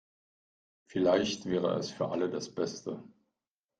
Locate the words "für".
1.91-2.09